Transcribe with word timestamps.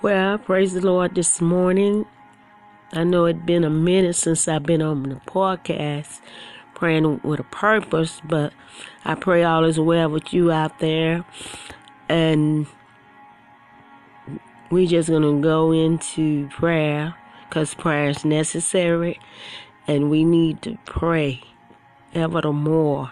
Well, 0.00 0.38
praise 0.38 0.74
the 0.74 0.80
Lord 0.80 1.16
this 1.16 1.40
morning. 1.40 2.06
I 2.92 3.02
know 3.02 3.24
it's 3.24 3.44
been 3.44 3.64
a 3.64 3.70
minute 3.70 4.14
since 4.14 4.46
I've 4.46 4.62
been 4.62 4.80
on 4.80 5.02
the 5.02 5.16
podcast 5.16 6.20
praying 6.76 7.20
with 7.24 7.40
a 7.40 7.42
purpose, 7.42 8.22
but 8.24 8.52
I 9.04 9.16
pray 9.16 9.42
all 9.42 9.64
is 9.64 9.80
well 9.80 10.08
with 10.08 10.32
you 10.32 10.52
out 10.52 10.78
there. 10.78 11.24
And 12.08 12.68
we're 14.70 14.86
just 14.86 15.08
going 15.08 15.22
to 15.22 15.42
go 15.42 15.72
into 15.72 16.48
prayer 16.50 17.16
because 17.48 17.74
prayer 17.74 18.08
is 18.08 18.24
necessary 18.24 19.18
and 19.88 20.10
we 20.10 20.22
need 20.22 20.62
to 20.62 20.78
pray 20.84 21.42
ever 22.14 22.40
the 22.40 22.52
more. 22.52 23.10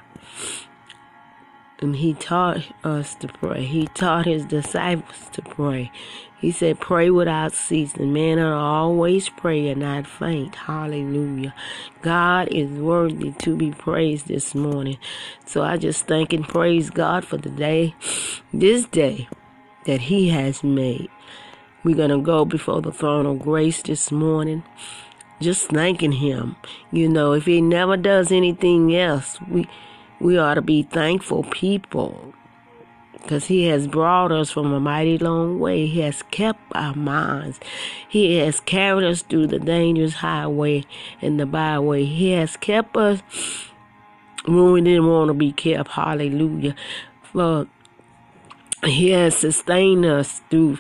And 1.81 1.97
he 1.97 2.15
taught 2.15 2.67
us 2.85 3.15
to 3.17 3.29
pray. 3.29 3.65
He 3.65 3.87
taught 3.89 4.25
his 4.25 4.45
disciples 4.47 5.29
to 5.33 5.43
pray. 5.43 5.93
He 6.41 6.51
said, 6.51 6.81
pray 6.81 7.11
without 7.11 7.53
ceasing. 7.53 8.13
Men 8.13 8.39
are 8.39 8.55
always 8.55 9.29
pray 9.29 9.69
and 9.69 9.81
not 9.81 10.07
faint. 10.07 10.55
Hallelujah. 10.55 11.55
God 12.03 12.49
is 12.49 12.71
worthy 12.71 13.33
to 13.33 13.57
be 13.57 13.73
praised 13.73 14.29
this 14.29 14.55
morning. 14.55 14.99
So 15.45 15.63
I 15.63 15.77
just 15.77 16.07
thank 16.07 16.33
and 16.33 16.47
praise 16.47 16.89
God 16.89 17.25
for 17.25 17.37
the 17.37 17.51
day, 17.51 17.95
this 18.53 18.87
day 18.87 19.29
that 19.85 20.03
he 20.03 20.29
has 20.31 20.65
made. 20.65 21.11
We're 21.85 21.97
going 21.97 22.11
to 22.11 22.21
go 22.21 22.45
before 22.45 22.83
the 22.83 22.93
throne 22.93 23.27
of 23.27 23.41
grace 23.41 23.83
this 23.83 24.11
morning 24.11 24.65
just 25.41 25.69
thanking 25.69 26.13
him. 26.13 26.57
You 26.91 27.09
know, 27.09 27.33
if 27.33 27.45
he 27.45 27.61
never 27.61 27.97
does 27.97 28.33
anything 28.33 28.95
else, 28.95 29.39
we 29.49 29.69
we 30.21 30.39
ought 30.39 30.55
to 30.55 30.63
be 30.63 30.83
thankful 30.83 31.45
people 31.45 32.35
because 33.13 33.47
he 33.47 33.65
has 33.65 33.89
brought 33.89 34.31
us 34.31 34.53
from 34.53 34.73
a 34.73 34.79
mighty 34.79 35.19
long 35.19 35.59
way. 35.59 35.87
He 35.87 36.01
has 36.03 36.23
kept 36.31 36.61
our 36.77 36.95
minds. 36.95 37.59
He 38.09 38.37
has 38.37 38.61
carried 38.61 39.05
us 39.05 39.23
through 39.23 39.49
the 39.49 39.59
dangerous 39.59 40.15
highway 40.15 40.85
and 41.21 41.41
the 41.41 41.47
byway. 41.47 42.05
He 42.05 42.31
has 42.31 42.57
kept 42.57 42.97
us 42.97 43.23
when 44.47 44.73
we 44.73 44.81
didn't 44.81 45.09
want 45.09 45.29
to 45.29 45.35
be 45.35 45.51
kept. 45.51 45.91
Hallelujah. 45.91 46.77
For 47.33 47.67
he 48.85 49.11
has 49.11 49.37
sustained 49.37 50.07
us 50.07 50.41
through 50.49 50.79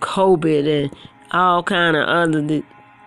COVID 0.00 0.84
and 0.84 0.96
all 1.30 1.62
kind 1.62 1.96
of 1.96 2.08
other 2.08 2.62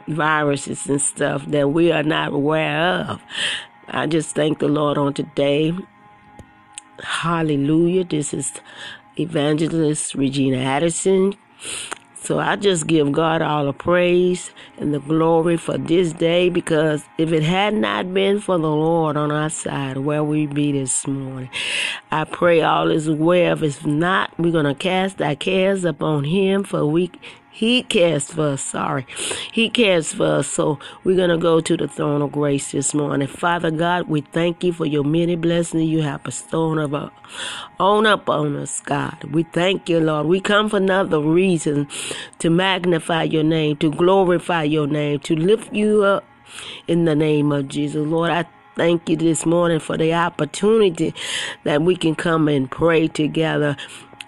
viruses 0.08 0.88
and 0.88 1.02
stuff 1.02 1.46
that 1.48 1.70
we 1.72 1.92
are 1.92 2.04
not 2.04 2.32
aware 2.32 2.80
of. 2.80 3.22
I 3.94 4.08
just 4.08 4.36
thank 4.36 4.60
the 4.60 4.70
Lord 4.70 4.98
on 4.98 5.14
today. 5.14 5.74
Hallelujah. 7.04 8.06
This 8.06 8.34
is 8.34 8.54
Evangelist 9.20 10.16
Regina 10.16 10.60
Addison. 10.60 11.34
So 12.16 12.40
I 12.40 12.56
just 12.56 12.88
give 12.88 13.12
God 13.12 13.42
all 13.42 13.66
the 13.66 13.74
praise 13.74 14.52
and 14.78 14.94
the 14.94 15.00
glory 15.00 15.58
for 15.58 15.78
this 15.78 16.14
day 16.14 16.50
because 16.50 17.04
if 17.18 17.34
it 17.34 17.44
had 17.44 17.74
not 17.74 18.14
been 18.14 18.40
for 18.40 18.58
the 18.58 18.70
Lord 18.70 19.18
on 19.18 19.30
our 19.32 19.50
side, 19.50 19.98
where 19.98 20.24
we 20.24 20.46
be 20.46 20.72
this 20.72 21.06
morning, 21.06 21.50
I 22.12 22.26
pray 22.26 22.62
all 22.62 22.92
is 22.92 23.10
well. 23.10 23.64
If 23.64 23.86
not, 23.86 24.38
we're 24.38 24.52
going 24.52 24.66
to 24.66 24.76
cast 24.76 25.22
our 25.22 25.36
cares 25.36 25.86
upon 25.86 26.26
Him 26.26 26.64
for 26.64 26.86
we 26.86 27.12
he 27.54 27.84
cares 27.84 28.32
for 28.32 28.54
us, 28.54 28.64
sorry. 28.64 29.06
He 29.52 29.70
cares 29.70 30.14
for 30.14 30.38
us. 30.38 30.48
So 30.48 30.80
we're 31.04 31.18
going 31.18 31.30
to 31.30 31.38
go 31.38 31.60
to 31.60 31.76
the 31.76 31.88
throne 31.88 32.22
of 32.22 32.32
grace 32.32 32.72
this 32.72 32.94
morning. 32.94 33.28
Father 33.28 33.70
God, 33.70 34.08
we 34.08 34.22
thank 34.22 34.64
you 34.64 34.72
for 34.72 34.86
your 34.86 35.04
many 35.04 35.36
blessings 35.36 35.84
you 35.84 36.02
have 36.02 36.24
bestowed 36.24 36.80
on 37.80 38.06
up 38.08 38.30
on 38.30 38.56
us, 38.56 38.80
God. 38.80 39.26
We 39.26 39.44
thank 39.44 39.90
you, 39.90 40.00
Lord. 40.00 40.28
We 40.28 40.40
come 40.40 40.70
for 40.70 40.78
another 40.78 41.20
reason 41.20 41.90
to 42.40 42.50
magnify 42.50 43.24
your 43.24 43.44
name, 43.44 43.76
to 43.78 43.92
glorify 43.92 44.64
your 44.64 44.88
name, 44.88 45.20
to 45.20 45.36
lift 45.36 45.74
you 45.74 46.04
up 46.04 46.24
in 46.88 47.04
the 47.04 47.16
name 47.16 47.52
of 47.52 47.68
Jesus. 47.68 48.08
Lord, 48.08 48.32
I 48.32 48.46
thank 48.82 49.08
you 49.08 49.16
this 49.16 49.46
morning 49.46 49.80
for 49.80 49.96
the 49.96 50.12
opportunity 50.12 51.14
that 51.66 51.84
we 51.84 51.96
can 51.96 52.16
come 52.16 52.48
and 52.48 52.72
pray 52.72 53.08
together 53.08 53.78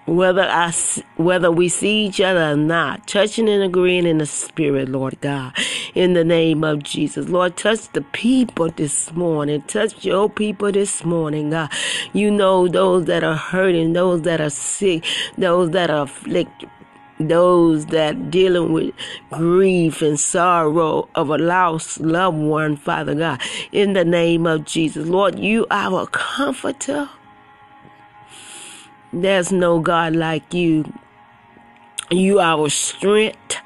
whether 0.06 0.42
I, 0.42 0.72
whether 1.16 1.50
we 1.50 1.68
see 1.68 2.06
each 2.06 2.20
other 2.20 2.52
or 2.52 2.56
not, 2.56 3.08
touching 3.08 3.48
and 3.48 3.64
agreeing 3.64 4.06
in 4.06 4.18
the 4.18 4.26
spirit, 4.26 4.88
Lord 4.88 5.20
God, 5.20 5.54
in 5.94 6.12
the 6.12 6.22
name 6.22 6.62
of 6.62 6.84
Jesus. 6.84 7.28
Lord, 7.28 7.56
touch 7.56 7.88
the 7.94 8.02
people 8.02 8.68
this 8.68 9.12
morning. 9.12 9.62
Touch 9.62 10.04
your 10.04 10.30
people 10.30 10.70
this 10.70 11.04
morning, 11.04 11.50
God. 11.50 11.72
You 12.12 12.30
know 12.30 12.68
those 12.68 13.06
that 13.06 13.24
are 13.24 13.34
hurting, 13.36 13.94
those 13.94 14.22
that 14.22 14.40
are 14.40 14.50
sick, 14.50 15.04
those 15.36 15.70
that 15.70 15.90
are 15.90 16.04
afflicted 16.04 16.68
those 17.20 17.86
that 17.86 18.30
dealing 18.30 18.72
with 18.72 18.94
grief 19.30 20.02
and 20.02 20.18
sorrow 20.18 21.08
of 21.14 21.30
a 21.30 21.38
lost 21.38 22.00
loved 22.00 22.38
one, 22.38 22.76
Father 22.76 23.14
God, 23.14 23.40
in 23.72 23.92
the 23.92 24.04
name 24.04 24.46
of 24.46 24.64
Jesus. 24.64 25.06
Lord, 25.06 25.38
you 25.38 25.66
are 25.70 26.02
a 26.02 26.06
comforter. 26.06 27.08
There's 29.12 29.52
no 29.52 29.78
God 29.80 30.16
like 30.16 30.52
you. 30.52 30.92
You 32.10 32.40
are 32.40 32.58
our 32.58 32.68
strength, 32.68 33.56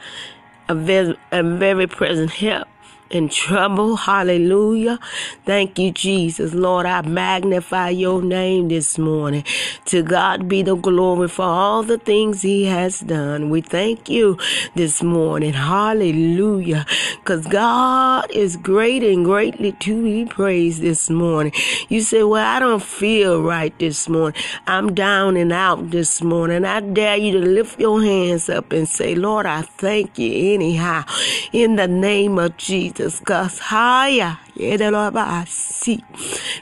a 0.68 0.74
very, 0.74 1.18
a 1.32 1.42
very 1.42 1.86
present 1.86 2.30
help 2.30 2.68
in 3.10 3.28
trouble. 3.28 3.96
Hallelujah. 3.96 4.98
Thank 5.44 5.78
you, 5.78 5.90
Jesus. 5.90 6.54
Lord, 6.54 6.86
I 6.86 7.02
magnify 7.02 7.90
your 7.90 8.22
name 8.22 8.68
this 8.68 8.98
morning. 8.98 9.44
To 9.86 10.02
God 10.02 10.48
be 10.48 10.62
the 10.62 10.76
glory 10.76 11.28
for 11.28 11.44
all 11.44 11.82
the 11.82 11.98
things 11.98 12.42
he 12.42 12.66
has 12.66 13.00
done. 13.00 13.50
We 13.50 13.60
thank 13.60 14.08
you 14.08 14.38
this 14.74 15.02
morning. 15.02 15.54
Hallelujah. 15.54 16.84
Because 17.18 17.46
God 17.46 18.30
is 18.30 18.56
great 18.56 19.02
and 19.02 19.24
greatly 19.24 19.72
to 19.72 20.02
be 20.02 20.24
praised 20.26 20.82
this 20.82 21.08
morning. 21.08 21.52
You 21.88 22.02
say, 22.02 22.22
well, 22.22 22.44
I 22.44 22.58
don't 22.60 22.82
feel 22.82 23.42
right 23.42 23.76
this 23.78 24.08
morning. 24.08 24.40
I'm 24.66 24.94
down 24.94 25.36
and 25.36 25.52
out 25.52 25.90
this 25.90 26.22
morning. 26.22 26.64
I 26.64 26.80
dare 26.80 27.16
you 27.16 27.32
to 27.32 27.46
lift 27.46 27.80
your 27.80 28.02
hands 28.02 28.48
up 28.48 28.72
and 28.72 28.88
say, 28.88 29.14
Lord, 29.14 29.46
I 29.46 29.62
thank 29.62 30.18
you 30.18 30.54
anyhow. 30.54 31.04
In 31.52 31.76
the 31.76 31.88
name 31.88 32.38
of 32.38 32.56
Jesus. 32.56 32.97
Jesus, 32.98 33.58
higher. 33.60 34.38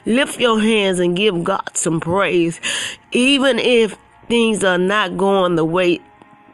Lift 0.05 0.39
your 0.39 0.61
hands 0.61 0.99
and 0.99 1.17
give 1.17 1.43
God 1.43 1.69
some 1.73 1.99
praise. 1.99 2.61
Even 3.11 3.57
if 3.57 3.97
things 4.27 4.63
are 4.63 4.77
not 4.77 5.17
going 5.17 5.55
the 5.55 5.65
way 5.65 5.99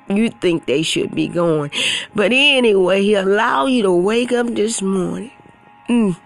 you 0.07 0.29
think 0.29 0.67
they 0.67 0.83
should 0.83 1.13
be 1.13 1.27
going. 1.27 1.71
But 2.15 2.31
anyway, 2.31 3.01
He 3.01 3.15
allow 3.15 3.65
you 3.65 3.83
to 3.83 3.91
wake 3.91 4.31
up 4.31 4.47
this 4.47 4.81
morning. 4.81 5.31
Mm. 5.89 6.17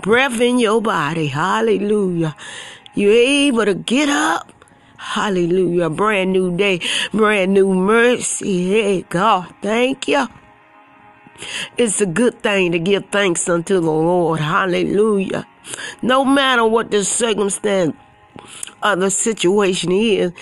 Breath 0.00 0.40
in 0.40 0.60
your 0.60 0.80
body. 0.80 1.26
Hallelujah. 1.26 2.36
You're 2.94 3.12
able 3.12 3.64
to 3.64 3.74
get 3.74 4.08
up. 4.08 4.52
Hallelujah. 4.96 5.90
Brand 5.90 6.32
new 6.32 6.56
day, 6.56 6.80
brand 7.12 7.52
new 7.52 7.74
mercy. 7.74 8.70
Hey, 8.70 9.02
God, 9.02 9.52
thank 9.60 10.06
you. 10.06 10.28
It's 11.76 12.00
a 12.00 12.06
good 12.06 12.42
thing 12.42 12.72
to 12.72 12.78
give 12.78 13.06
thanks 13.06 13.48
unto 13.48 13.74
the 13.74 13.90
Lord. 13.90 14.40
Hallelujah. 14.40 15.46
No 16.02 16.24
matter 16.24 16.66
what 16.66 16.90
the 16.90 17.04
circumstance 17.04 17.96
or 18.82 18.96
the 18.96 19.10
situation 19.10 19.92
is, 19.92 20.32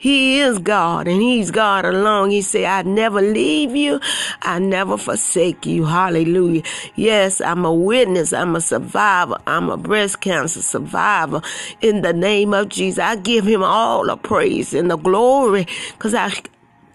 he 0.00 0.40
is 0.40 0.58
God 0.58 1.06
and 1.08 1.20
He's 1.20 1.50
God 1.50 1.84
alone. 1.84 2.30
He 2.30 2.40
said, 2.40 2.64
I 2.64 2.80
never 2.88 3.20
leave 3.20 3.76
you. 3.76 4.00
I 4.40 4.58
never 4.58 4.96
forsake 4.96 5.66
you. 5.66 5.84
Hallelujah. 5.84 6.62
Yes, 6.94 7.42
I'm 7.42 7.66
a 7.66 7.72
witness. 7.72 8.32
I'm 8.32 8.56
a 8.56 8.62
survivor. 8.62 9.36
I'm 9.46 9.68
a 9.68 9.76
breast 9.76 10.22
cancer 10.22 10.62
survivor. 10.62 11.42
In 11.82 12.00
the 12.00 12.14
name 12.14 12.54
of 12.54 12.70
Jesus, 12.70 12.98
I 12.98 13.16
give 13.16 13.46
Him 13.46 13.62
all 13.62 14.06
the 14.06 14.16
praise 14.16 14.72
and 14.72 14.90
the 14.90 14.96
glory 14.96 15.66
because 15.92 16.14
I, 16.14 16.32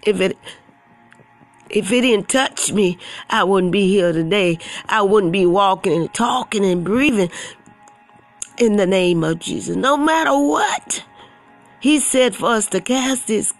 if 0.01 0.19
it, 0.19 0.35
if 1.69 1.91
it 1.91 2.01
didn't 2.01 2.29
touch 2.29 2.71
me, 2.71 2.97
I 3.29 3.43
wouldn't 3.43 3.71
be 3.71 3.87
here 3.87 4.11
today. 4.11 4.59
I 4.87 5.01
wouldn't 5.01 5.33
be 5.33 5.45
walking 5.45 5.93
and 5.93 6.13
talking 6.13 6.65
and 6.65 6.83
breathing 6.83 7.31
in 8.57 8.77
the 8.77 8.87
name 8.87 9.23
of 9.23 9.39
Jesus. 9.39 9.75
No 9.75 9.97
matter 9.97 10.37
what. 10.37 11.03
He 11.79 11.99
said 11.99 12.35
for 12.35 12.47
us 12.47 12.65
to 12.67 12.81
cast 12.81 13.27
this. 13.27 13.53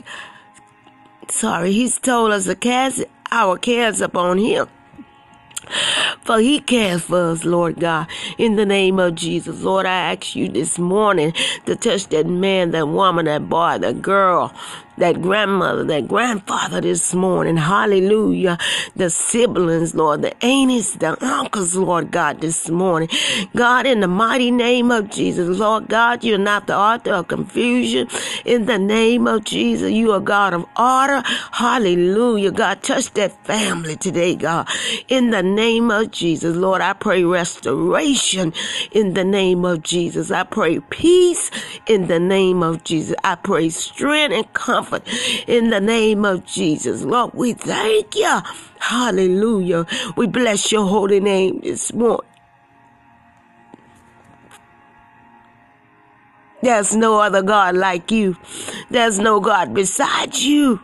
Sorry, 1.30 1.72
he's 1.72 2.00
told 2.00 2.31
us 2.31 2.46
to 2.46 2.56
cast 2.56 3.04
our 3.31 3.57
cares 3.57 4.02
upon 4.02 4.40
him. 4.40 4.68
For 6.24 6.40
he 6.40 6.60
cares 6.60 7.04
for 7.04 7.31
us, 7.31 7.46
Lord 7.46 7.80
God. 7.80 8.08
In 8.40 8.56
the 8.56 8.66
name 8.66 8.98
of 8.98 9.16
Jesus, 9.16 9.62
Lord, 9.62 9.86
I 9.86 10.13
ask 10.13 10.36
you 10.36 10.48
this 10.48 10.80
morning 10.80 11.34
to 11.66 11.75
touch 11.75 12.08
that 12.08 12.25
man, 12.25 12.72
that 12.72 12.88
woman, 12.88 13.25
that 13.25 13.48
boy, 13.50 13.78
that 13.80 14.01
girl, 14.01 14.54
that 14.97 15.21
grandmother, 15.21 15.83
that 15.83 16.07
grandfather 16.07 16.81
this 16.81 17.13
morning. 17.13 17.57
Hallelujah. 17.57 18.57
The 18.95 19.09
siblings, 19.09 19.94
Lord, 19.95 20.21
the 20.21 20.33
aunts, 20.45 20.95
the 20.95 21.18
uncles, 21.24 21.75
Lord 21.75 22.12
God, 22.12 22.42
this 22.42 22.69
morning. 22.69 23.09
God, 23.56 23.86
in 23.86 24.00
the 24.00 24.07
mighty 24.07 24.51
name 24.51 24.92
of 24.92 25.09
Jesus, 25.09 25.57
Lord 25.59 25.88
God, 25.88 26.24
you're 26.24 26.38
not 26.38 26.68
the 26.68 26.75
author 26.75 27.13
of 27.13 27.27
confusion. 27.27 28.07
In 28.45 28.65
the 28.65 28.80
name 28.80 29.27
of 29.27 29.44
Jesus, 29.44 29.92
you 29.92 30.12
are 30.12 30.19
God 30.19 30.53
of 30.53 30.65
order. 30.77 31.21
Hallelujah. 31.51 32.51
God, 32.51 32.81
touch 32.83 33.12
that 33.13 33.45
family 33.45 33.95
today, 33.95 34.36
God. 34.36 34.68
In 35.07 35.31
the 35.31 35.44
name 35.44 35.91
of 35.91 36.12
Jesus, 36.12 36.56
Lord, 36.56 36.81
I 36.81 36.94
pray 36.94 37.24
restoration 37.24 38.53
in 38.91 39.13
the 39.13 39.24
name 39.24 39.65
of 39.65 39.83
Jesus. 39.83 40.31
I 40.31 40.44
pray 40.44 40.80
peace 40.80 41.51
in 41.88 42.07
the 42.07 42.19
name 42.19 42.63
of 42.63 42.83
Jesus. 42.83 43.15
I 43.24 43.36
pray 43.36 43.69
strength 43.69 44.33
and 44.33 44.53
comfort 44.53 44.85
in 45.48 45.70
the 45.70 45.80
name 45.80 46.26
of 46.26 46.46
Jesus. 46.46 47.04
Lord, 47.04 47.34
we 47.34 47.54
thank 47.54 48.16
you. 48.16 48.40
Hallelujah. 48.80 49.86
We 50.16 50.28
bless 50.28 50.72
your 50.72 50.88
holy 50.88 51.20
name 51.20 51.62
this 51.62 51.94
morning. 51.94 52.30
There's 56.62 56.96
no 56.96 57.20
other 57.20 57.44
God 57.44 57.76
like 57.76 58.12
you. 58.12 58.36
There's 58.90 59.20
no 59.20 59.40
God 59.40 59.74
besides 59.74 60.44
you. 60.44 60.80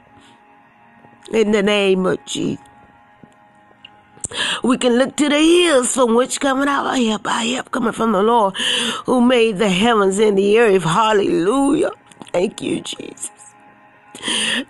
In 1.33 1.51
the 1.51 1.63
name 1.63 2.05
of 2.05 2.23
Jesus. 2.25 2.63
We 4.63 4.77
can 4.77 4.97
look 4.97 5.15
to 5.17 5.27
the 5.27 5.39
hills 5.39 5.93
from 5.93 6.15
which 6.15 6.39
coming 6.39 6.67
our 6.67 6.95
help. 6.95 7.27
Our 7.27 7.43
help 7.43 7.71
coming 7.71 7.93
from 7.93 8.11
the 8.11 8.21
Lord 8.21 8.55
who 9.05 9.21
made 9.21 9.57
the 9.57 9.69
heavens 9.69 10.19
and 10.19 10.37
the 10.37 10.59
earth. 10.59 10.83
Hallelujah. 10.83 11.91
Thank 12.31 12.61
you, 12.61 12.81
Jesus. 12.81 13.40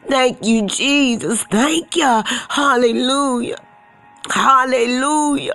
Thank 0.08 0.46
you, 0.46 0.68
Jesus. 0.68 1.44
Thank 1.44 1.96
you. 1.96 2.24
Hallelujah. 2.50 3.60
Hallelujah. 4.30 5.54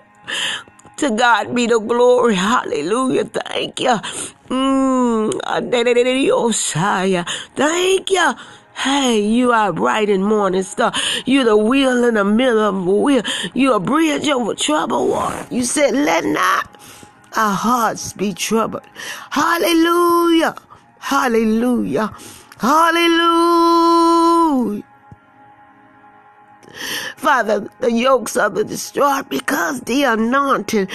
To 0.98 1.10
God 1.10 1.54
be 1.54 1.66
the 1.66 1.78
glory. 1.78 2.34
Hallelujah. 2.34 3.24
Thank 3.24 3.80
you. 3.80 3.98
Mm. 4.48 5.40
Thank 7.54 8.10
you. 8.10 8.34
Hey, 8.74 9.20
you 9.20 9.52
are 9.52 9.72
bright 9.72 10.10
and 10.10 10.24
morning 10.24 10.62
star. 10.62 10.92
You're 11.24 11.44
the 11.44 11.56
wheel 11.56 12.04
in 12.04 12.14
the 12.14 12.24
middle 12.24 12.60
of 12.60 12.86
a 12.86 12.92
wheel. 12.92 13.22
You're 13.54 13.76
a 13.76 13.80
bridge 13.80 14.28
over 14.28 14.54
troubled 14.54 15.08
water. 15.10 15.46
You 15.50 15.64
said, 15.64 15.94
let 15.94 16.24
not 16.24 16.68
our 17.36 17.54
hearts 17.54 18.12
be 18.12 18.34
troubled. 18.34 18.82
Hallelujah. 19.30 20.56
Hallelujah. 20.98 22.12
Hallelujah. 22.58 23.22
Father, 27.16 27.68
the 27.80 27.92
yokes 27.92 28.36
of 28.36 28.54
the 28.54 28.64
destroyed 28.64 29.28
because 29.28 29.80
the 29.82 30.04
anointed 30.04 30.90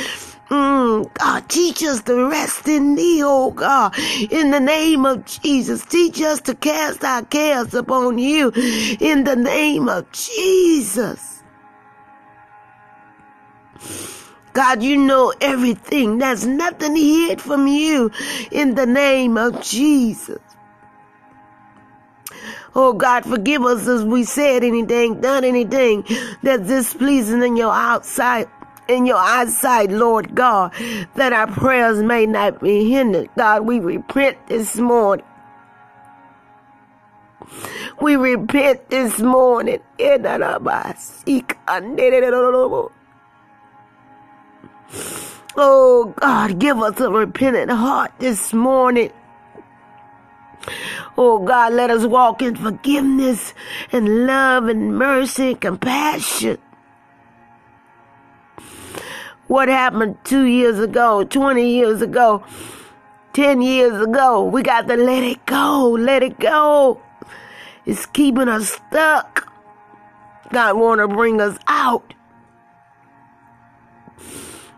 Mm, 0.52 1.14
God, 1.14 1.48
teach 1.48 1.82
us 1.82 2.02
to 2.02 2.28
rest 2.28 2.68
in 2.68 2.96
thee, 2.96 3.22
oh 3.24 3.52
God, 3.52 3.98
in 4.30 4.52
the 4.52 4.60
name 4.60 5.06
of 5.06 5.24
Jesus. 5.26 5.86
Teach 5.86 6.22
us 6.22 6.42
to 6.42 6.56
cast 6.56 7.06
our 7.06 7.24
cares 7.24 7.74
upon 7.74 8.18
you 8.18 8.52
in 9.00 9.24
the 9.24 9.38
name 9.38 9.88
of 9.88 10.12
Jesus. 10.12 11.42
God, 14.52 14.84
you 14.84 14.98
know 14.98 15.34
everything. 15.40 16.18
There's 16.18 16.46
nothing 16.46 16.98
hid 16.98 17.40
from 17.40 17.68
you 17.68 18.12
in 18.52 18.76
the 18.76 18.86
name 18.86 19.38
of 19.38 19.62
Jesus. 19.62 20.42
Oh 22.74 22.94
God, 22.94 23.26
forgive 23.26 23.64
us 23.64 23.88
as 23.88 24.04
we 24.06 24.24
said 24.24 24.64
anything, 24.64 25.20
done 25.22 25.44
anything 25.44 26.06
that's 26.42 26.68
displeasing 26.68 27.44
in 27.44 27.58
your 27.58 27.74
outside 27.74 28.48
in 28.88 29.06
your 29.06 29.18
eyesight, 29.18 29.90
Lord 29.90 30.36
God, 30.36 30.74
that 31.16 31.34
our 31.34 31.48
prayers 31.48 32.04
may 32.04 32.26
not 32.26 32.62
be 32.62 32.90
hindered. 32.90 33.30
God, 33.38 33.66
we 33.66 33.80
repent 33.80 34.38
this 34.48 34.76
morning. 34.78 35.26
We 38.02 38.16
repent 38.16 38.90
this 38.90 39.20
morning. 39.20 39.80
Oh 45.56 46.14
God, 46.20 46.60
give 46.60 46.78
us 46.80 47.00
a 47.00 47.10
repentant 47.10 47.72
heart 47.72 48.12
this 48.20 48.54
morning. 48.54 49.12
Oh 51.18 51.40
God, 51.40 51.74
let 51.74 51.90
us 51.90 52.06
walk 52.06 52.42
in 52.42 52.56
forgiveness 52.56 53.54
and 53.92 54.26
love 54.26 54.68
and 54.68 54.98
mercy 54.98 55.52
and 55.52 55.62
compassion. 55.62 56.58
What 59.48 59.68
happened 59.68 60.18
two 60.24 60.44
years 60.44 60.80
ago, 60.80 61.24
20 61.24 61.70
years 61.70 62.02
ago, 62.02 62.44
10 63.34 63.62
years 63.62 64.02
ago, 64.02 64.44
we 64.44 64.64
got 64.64 64.88
to 64.88 64.96
let 64.96 65.24
it 65.24 65.46
go, 65.46 65.92
let 65.92 66.24
it 66.24 66.40
go. 66.40 67.02
It's 67.86 68.06
keeping 68.06 68.48
us 68.48 68.70
stuck. 68.70 69.52
God 70.52 70.78
want 70.78 71.00
to 71.00 71.08
bring 71.08 71.42
us 71.42 71.58
out. 71.68 72.14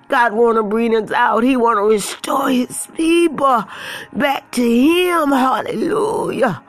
God 0.08 0.34
want 0.34 0.58
to 0.58 0.64
bring 0.64 0.96
us 0.96 1.12
out. 1.12 1.44
He 1.44 1.58
want 1.58 1.78
to 1.78 1.84
restore 1.84 2.50
his 2.50 2.88
people 2.96 3.64
back 4.12 4.52
to 4.52 4.62
him. 4.62 5.30
Hallelujah. 5.30 6.62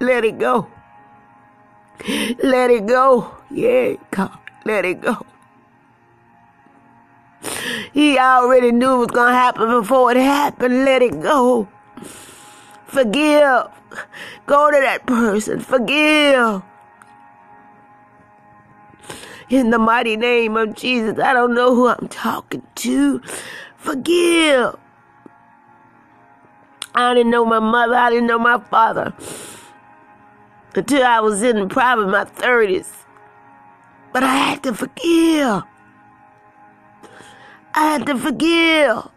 Let 0.00 0.24
it 0.24 0.38
go. 0.38 0.68
Let 2.42 2.70
it 2.70 2.86
go. 2.86 3.36
Yeah, 3.50 3.94
God. 4.10 4.38
Let 4.64 4.84
it 4.84 5.00
go. 5.00 5.24
He 7.92 8.18
already 8.18 8.72
knew 8.72 8.96
it 8.96 8.98
was 8.98 9.06
going 9.08 9.32
to 9.32 9.38
happen 9.38 9.68
before 9.68 10.10
it 10.10 10.16
happened. 10.16 10.84
Let 10.84 11.02
it 11.02 11.20
go. 11.20 11.68
Forgive. 12.86 13.68
Go 14.46 14.70
to 14.70 14.80
that 14.80 15.06
person. 15.06 15.60
Forgive 15.60 16.62
in 19.48 19.70
the 19.70 19.78
mighty 19.78 20.16
name 20.16 20.56
of 20.56 20.74
Jesus. 20.74 21.18
I 21.18 21.32
don't 21.32 21.54
know 21.54 21.74
who 21.74 21.88
I'm 21.88 22.08
talking 22.08 22.62
to. 22.76 23.20
Forgive. 23.76 24.76
I 26.94 27.14
didn't 27.14 27.30
know 27.30 27.44
my 27.44 27.58
mother. 27.58 27.94
I 27.94 28.10
didn't 28.10 28.26
know 28.26 28.38
my 28.38 28.58
father 28.58 29.12
until 30.74 31.04
I 31.04 31.20
was 31.20 31.42
in 31.42 31.68
probably 31.68 32.06
my 32.06 32.24
30s. 32.24 32.90
But 34.12 34.22
I 34.22 34.34
had 34.34 34.62
to 34.62 34.74
forgive. 34.74 35.62
I 37.74 37.92
had 37.92 38.06
to 38.06 38.16
forgive. 38.16 39.08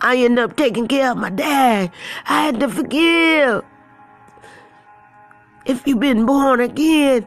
I 0.00 0.16
ended 0.16 0.44
up 0.44 0.56
taking 0.56 0.88
care 0.88 1.10
of 1.10 1.18
my 1.18 1.30
dad. 1.30 1.90
I 2.26 2.42
had 2.46 2.60
to 2.60 2.68
forgive. 2.68 3.64
If 5.66 5.86
you've 5.86 6.00
been 6.00 6.24
born 6.24 6.60
again, 6.60 7.26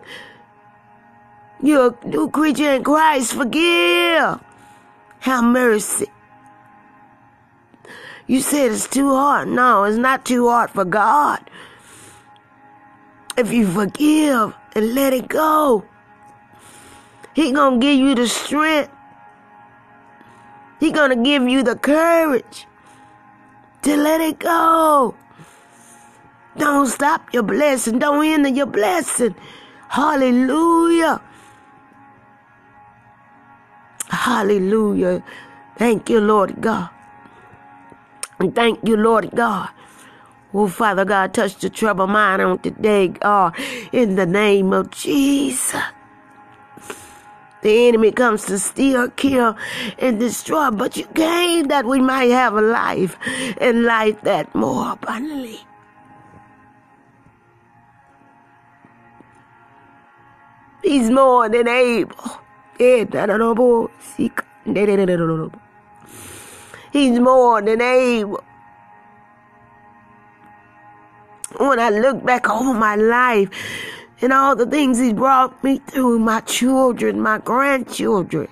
you're 1.64 1.96
a 2.04 2.08
new 2.08 2.30
creature 2.30 2.74
in 2.74 2.84
Christ. 2.84 3.34
Forgive. 3.34 4.40
Have 5.20 5.44
mercy. 5.46 6.08
You 8.28 8.42
said 8.42 8.72
it's 8.72 8.88
too 8.88 9.10
hard. 9.10 9.48
No, 9.48 9.86
it's 9.86 9.98
not 9.98 10.26
too 10.26 10.50
hard 10.50 10.70
for 10.72 10.84
God. 10.84 11.40
If 13.38 13.52
you 13.52 13.66
forgive 13.66 14.54
and 14.76 14.94
let 14.94 15.14
it 15.14 15.30
go, 15.30 15.86
He 17.34 17.52
gonna 17.54 17.80
give 17.80 17.98
you 17.98 18.14
the 18.14 18.28
strength. 18.28 18.92
He 20.80 20.92
gonna 20.92 21.16
give 21.16 21.48
you 21.48 21.64
the 21.64 21.78
courage 21.78 22.68
to 23.84 23.96
let 23.96 24.20
it 24.20 24.40
go. 24.40 25.16
Don't 26.58 26.88
stop 26.88 27.34
your 27.34 27.44
blessing. 27.44 28.00
Don't 28.00 28.26
end 28.26 28.56
your 28.56 28.68
blessing. 28.68 29.34
Hallelujah. 29.88 31.22
Hallelujah. 34.23 35.21
Thank 35.77 36.09
you, 36.09 36.21
Lord 36.21 36.61
God. 36.61 36.89
And 38.39 38.56
thank 38.56 38.80
you, 38.87 38.95
Lord 38.95 39.31
God. 39.35 39.69
Oh, 40.53 40.69
Father 40.69 41.03
God, 41.03 41.33
touch 41.33 41.57
the 41.57 41.69
troubled 41.69 42.09
mind 42.09 42.42
on 42.42 42.59
today, 42.59 43.09
God, 43.09 43.53
in 43.92 44.15
the 44.15 44.25
name 44.25 44.71
of 44.71 44.92
Jesus. 44.92 45.75
The 47.63 47.89
enemy 47.89 48.13
comes 48.13 48.45
to 48.45 48.59
steal, 48.59 49.09
kill, 49.09 49.57
and 49.99 50.21
destroy, 50.21 50.71
but 50.71 50.95
you 50.95 51.06
came 51.07 51.68
that 51.68 51.85
we 51.85 51.99
might 51.99 52.31
have 52.31 52.56
a 52.56 52.61
life 52.61 53.18
and 53.59 53.83
life 53.83 54.21
that 54.21 54.56
more 54.56 54.94
abundantly. 54.94 55.59
He's 60.81 61.09
more 61.09 61.49
than 61.49 61.68
able. 61.68 62.43
He's 66.92 67.19
more 67.19 67.61
than 67.61 67.81
able. 67.81 68.44
when 71.59 71.80
I 71.80 71.89
look 71.89 72.23
back 72.25 72.49
over 72.49 72.73
my 72.73 72.95
life 72.95 73.49
and 74.21 74.33
all 74.33 74.56
the 74.56 74.65
things 74.65 74.99
He's 74.99 75.13
brought 75.13 75.63
me 75.63 75.80
through, 75.80 76.19
my 76.19 76.42
children, 76.42 77.21
my 77.21 77.37
grandchildren, 77.39 78.47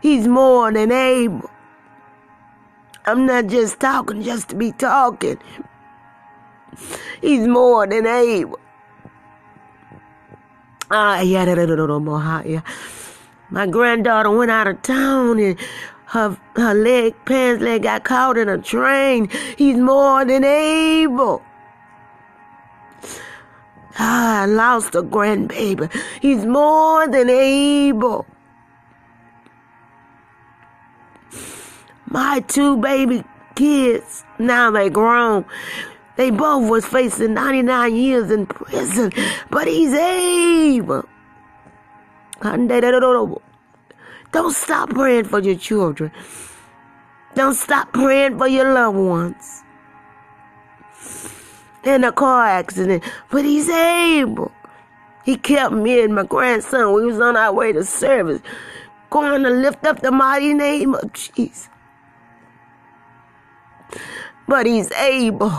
He's 0.00 0.26
more 0.26 0.72
than 0.72 0.92
able. 0.92 1.50
I'm 3.06 3.26
not 3.26 3.46
just 3.46 3.80
talking 3.80 4.22
just 4.22 4.50
to 4.50 4.56
be 4.56 4.72
talking. 4.72 5.38
He's 7.20 7.46
more 7.46 7.86
than 7.86 8.06
able. 8.06 8.58
Ah, 10.90 11.20
yeah, 11.20 11.44
yeah. 12.44 12.60
My 13.54 13.68
granddaughter 13.68 14.32
went 14.36 14.50
out 14.50 14.66
of 14.66 14.82
town 14.82 15.38
and 15.38 15.56
her 16.06 16.36
her 16.56 16.74
leg, 16.74 17.14
pants 17.24 17.62
leg 17.62 17.84
got 17.84 18.02
caught 18.02 18.36
in 18.36 18.48
a 18.48 18.58
train. 18.58 19.28
He's 19.56 19.76
more 19.76 20.24
than 20.24 20.42
able. 20.42 21.40
Ah, 23.96 24.42
I 24.42 24.46
lost 24.46 24.96
a 24.96 25.04
grandbaby. 25.04 25.88
He's 26.20 26.44
more 26.44 27.06
than 27.06 27.30
able. 27.30 28.26
My 32.06 32.40
two 32.48 32.76
baby 32.78 33.22
kids, 33.54 34.24
now 34.40 34.72
they 34.72 34.90
grown. 34.90 35.44
They 36.16 36.30
both 36.32 36.68
was 36.68 36.84
facing 36.84 37.34
99 37.34 37.94
years 37.94 38.32
in 38.32 38.46
prison, 38.46 39.12
but 39.48 39.68
he's 39.68 39.94
able. 39.94 41.04
Don't 44.32 44.52
stop 44.52 44.90
praying 44.90 45.24
for 45.24 45.38
your 45.38 45.54
children. 45.56 46.12
Don't 47.34 47.54
stop 47.54 47.90
praying 47.92 48.36
for 48.36 48.46
your 48.46 48.70
loved 48.74 48.98
ones. 48.98 49.62
In 51.84 52.04
a 52.04 52.12
car 52.12 52.46
accident, 52.46 53.02
but 53.30 53.46
he's 53.46 53.68
able. 53.70 54.52
He 55.24 55.36
kept 55.36 55.72
me 55.72 56.02
and 56.02 56.14
my 56.14 56.24
grandson. 56.24 56.92
We 56.92 57.06
was 57.06 57.18
on 57.18 57.34
our 57.36 57.52
way 57.52 57.72
to 57.72 57.82
service, 57.82 58.42
going 59.08 59.42
to 59.42 59.50
lift 59.50 59.86
up 59.86 60.00
the 60.00 60.10
mighty 60.10 60.52
name 60.52 60.94
of 60.94 61.12
Jesus. 61.14 61.70
But 64.46 64.66
he's 64.66 64.92
able. 64.92 65.52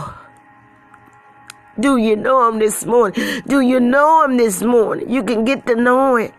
Do 1.80 1.96
you 1.96 2.14
know 2.14 2.48
him 2.48 2.60
this 2.60 2.86
morning? 2.86 3.42
Do 3.46 3.60
you 3.60 3.80
know 3.80 4.24
him 4.24 4.36
this 4.36 4.62
morning? 4.62 5.10
You 5.10 5.24
can 5.24 5.44
get 5.44 5.66
to 5.66 5.74
know 5.74 6.16
him. 6.16 6.32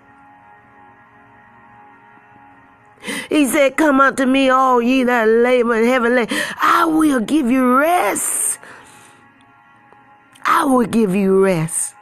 He 3.37 3.45
said, 3.45 3.77
Come 3.77 4.01
unto 4.01 4.25
me, 4.25 4.49
all 4.49 4.81
ye 4.81 5.03
that 5.03 5.27
labor 5.27 5.75
and 5.75 5.85
heavy 5.85 6.09
laden. 6.09 6.39
I 6.59 6.85
will 6.85 7.19
give 7.19 7.51
you 7.51 7.77
rest. 7.77 8.57
I 10.43 10.65
will 10.65 10.87
give 10.87 11.13
you 11.13 11.43
rest. 11.43 11.93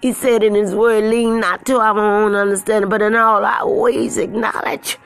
He 0.00 0.12
said 0.12 0.44
in 0.44 0.54
his 0.54 0.76
word, 0.76 1.02
lean 1.10 1.40
not 1.40 1.66
to 1.66 1.80
our 1.80 1.98
own 1.98 2.36
understanding, 2.36 2.88
but 2.88 3.02
in 3.02 3.16
all 3.16 3.44
our 3.44 3.68
ways 3.68 4.16
acknowledge, 4.16 4.96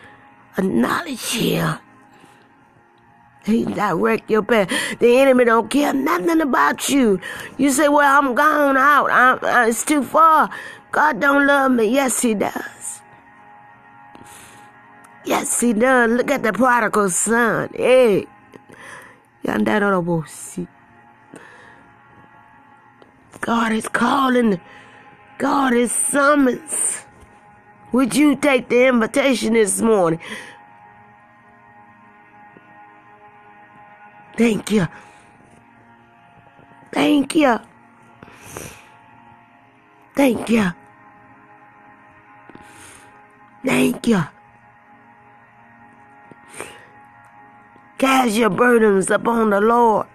acknowledge 0.59 1.33
him. 1.33 1.79
He 3.47 3.65
direct 3.65 4.31
your 4.31 4.43
path. 4.43 4.69
The 4.99 5.17
enemy 5.17 5.47
don't 5.47 5.71
care 5.71 5.95
nothing 5.95 6.43
about 6.43 6.91
you. 6.91 7.21
You 7.57 7.71
say, 7.71 7.89
well, 7.89 8.19
I'm 8.23 8.35
gone 8.35 8.77
out. 8.77 9.11
I'm, 9.11 9.67
it's 9.67 9.83
too 9.83 10.03
far. 10.03 10.51
God 10.93 11.21
don't 11.21 11.47
love 11.47 11.73
me. 11.73 11.87
Yes, 11.87 12.21
he 12.21 12.35
does. 12.35 13.01
Yes, 15.25 15.61
he 15.61 15.73
does. 15.73 16.11
Look 16.11 16.31
at 16.31 16.43
the 16.43 16.53
prodigal 16.53 17.11
son. 17.11 17.71
Hey. 17.75 18.27
God 23.41 23.73
is 23.73 23.89
calling. 23.89 24.61
God 25.39 25.73
is 25.75 25.93
summons. 25.93 27.05
Would 27.93 28.15
you 28.17 28.37
take 28.37 28.69
the 28.69 28.87
invitation 28.89 29.55
this 29.55 29.81
morning? 29.81 30.21
Thank 34.37 34.71
you. 34.71 34.89
Thank 36.93 37.35
you. 37.35 37.59
Thank 40.17 40.49
you. 40.51 40.73
Thank 43.65 44.07
you. 44.07 44.25
Cast 47.99 48.37
your 48.37 48.51
burdens 48.51 49.11
upon 49.11 49.51
the 49.51 49.61
Lord. 49.61 50.07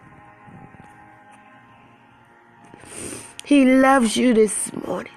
He 3.43 3.65
loves 3.65 4.15
you 4.15 4.33
this 4.33 4.71
morning. 4.74 5.13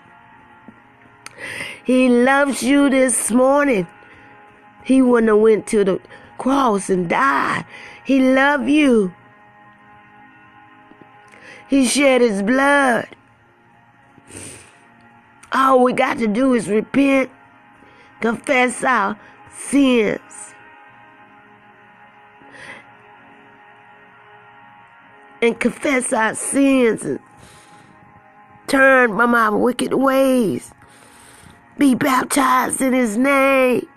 He 1.85 2.09
loves 2.09 2.63
you 2.63 2.89
this 2.89 3.31
morning. 3.31 3.87
He 4.85 5.03
wouldn't 5.03 5.29
have 5.29 5.39
went 5.39 5.67
to 5.69 5.85
the 5.85 6.01
cross 6.39 6.89
and 6.89 7.09
died 7.09 7.67
he 8.05 8.21
loved 8.35 8.69
you. 8.69 9.15
He 11.69 11.87
shed 11.87 12.21
his 12.21 12.43
blood. 12.43 13.09
All 15.53 15.83
we 15.83 15.93
got 15.93 16.19
to 16.19 16.27
do 16.27 16.55
is 16.55 16.69
repent, 16.69 17.31
confess 18.21 18.83
our 18.83 19.19
sins. 19.51 20.55
And 25.43 25.59
confess 25.59 26.13
our 26.13 26.37
sins 26.37 27.03
and 27.03 27.19
turn 28.69 29.11
from 29.17 29.35
our 29.35 29.59
wicked 29.59 29.93
ways. 29.93 30.73
Be 31.77 31.97
baptized 31.97 32.81
in 32.81 32.93
his 32.93 33.19
name. 33.19 33.89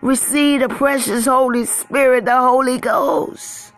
Receive 0.00 0.60
the 0.60 0.70
precious 0.70 1.26
Holy 1.26 1.66
Spirit, 1.66 2.24
the 2.24 2.36
Holy 2.36 2.78
Ghost. 2.78 3.74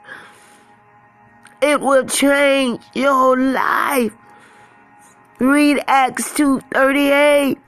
It 1.60 1.80
will 1.80 2.06
change 2.06 2.80
your 2.94 3.36
life. 3.36 4.12
Read 5.40 5.82
Acts 5.88 6.32
2.38. 6.34 7.58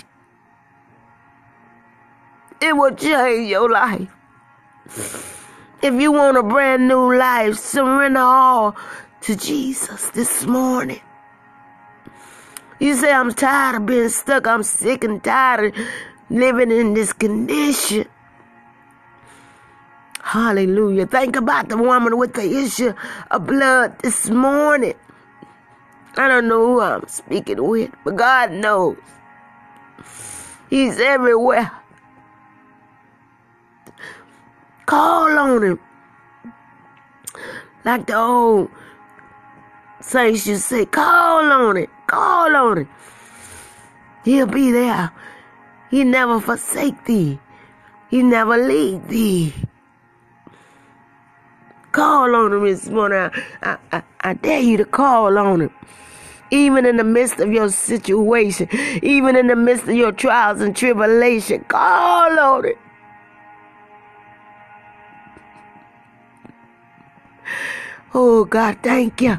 It 2.60 2.76
will 2.76 2.94
change 2.94 3.50
your 3.50 3.68
life. 3.68 5.41
If 5.82 5.94
you 6.00 6.12
want 6.12 6.36
a 6.36 6.44
brand 6.44 6.86
new 6.86 7.12
life, 7.12 7.58
surrender 7.58 8.20
all 8.20 8.76
to 9.22 9.34
Jesus 9.34 10.10
this 10.10 10.46
morning. 10.46 11.00
You 12.78 12.94
say, 12.94 13.12
I'm 13.12 13.34
tired 13.34 13.76
of 13.76 13.86
being 13.86 14.08
stuck. 14.08 14.46
I'm 14.46 14.62
sick 14.62 15.02
and 15.02 15.22
tired 15.22 15.74
of 15.74 15.86
living 16.30 16.70
in 16.70 16.94
this 16.94 17.12
condition. 17.12 18.06
Hallelujah. 20.20 21.06
Think 21.06 21.34
about 21.34 21.68
the 21.68 21.76
woman 21.76 22.16
with 22.16 22.34
the 22.34 22.44
issue 22.44 22.94
of 23.32 23.46
blood 23.48 23.98
this 23.98 24.30
morning. 24.30 24.94
I 26.16 26.28
don't 26.28 26.46
know 26.46 26.64
who 26.64 26.80
I'm 26.80 27.08
speaking 27.08 27.60
with, 27.60 27.90
but 28.04 28.14
God 28.14 28.52
knows. 28.52 28.98
He's 30.70 31.00
everywhere. 31.00 31.72
Call 34.92 35.38
on 35.38 35.62
him. 35.62 35.80
Like 37.82 38.06
the 38.06 38.14
old 38.14 38.68
saints 40.02 40.46
you 40.46 40.56
say, 40.56 40.84
call 40.84 41.50
on 41.50 41.78
it. 41.78 41.88
Call 42.06 42.54
on 42.54 42.76
it. 42.76 42.86
He'll 44.22 44.46
be 44.46 44.70
there. 44.70 45.10
He 45.90 46.04
never 46.04 46.42
forsake 46.42 47.06
thee. 47.06 47.40
He 48.10 48.22
never 48.22 48.58
leave 48.58 49.08
thee. 49.08 49.54
Call 51.92 52.36
on 52.36 52.52
him 52.52 52.64
this 52.64 52.86
morning. 52.90 53.30
I, 53.62 53.78
I, 53.92 54.02
I 54.20 54.34
dare 54.34 54.60
you 54.60 54.76
to 54.76 54.84
call 54.84 55.38
on 55.38 55.62
him. 55.62 55.74
Even 56.50 56.84
in 56.84 56.98
the 56.98 57.04
midst 57.04 57.40
of 57.40 57.50
your 57.50 57.70
situation, 57.70 58.68
even 59.02 59.36
in 59.36 59.46
the 59.46 59.56
midst 59.56 59.84
of 59.84 59.94
your 59.94 60.12
trials 60.12 60.60
and 60.60 60.76
tribulation, 60.76 61.64
call 61.64 62.38
on 62.38 62.66
it. 62.66 62.76
Oh 68.14 68.44
God, 68.44 68.78
thank 68.82 69.20
you. 69.20 69.38